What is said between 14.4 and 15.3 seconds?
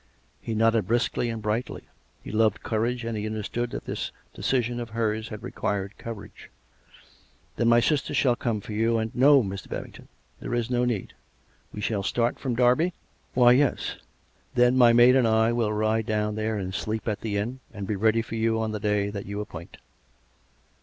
140 COME RACK! COME ROPE!" Then my maid and